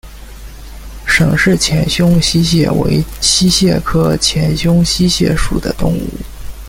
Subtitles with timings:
[1.05, 6.07] 沈氏浅胸溪蟹为溪蟹科浅胸溪蟹属的动物。